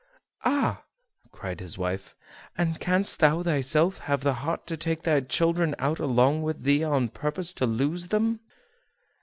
"Ah!" 0.43 0.83
cried 1.31 1.59
his 1.59 1.77
wife; 1.77 2.15
"and 2.57 2.79
canst 2.79 3.19
thou 3.19 3.43
thyself 3.43 3.99
have 3.99 4.23
the 4.23 4.33
heart 4.33 4.65
to 4.65 4.75
take 4.75 5.03
thy 5.03 5.19
children 5.19 5.75
out 5.77 5.99
along 5.99 6.41
with 6.41 6.63
thee 6.63 6.83
on 6.83 7.07
purpose 7.07 7.53
to 7.53 7.67
lose 7.67 8.07
them?" 8.07 8.39